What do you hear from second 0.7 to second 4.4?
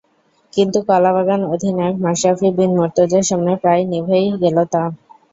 কলাবাগান অধিনায়ক মাশরাফি বিন মুর্তজার সামনে প্রায় নিভেই